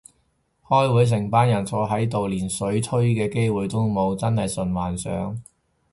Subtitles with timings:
[0.63, 5.39] 開會成班人坐喺度連水吹嘅機會都冇，真係純幻想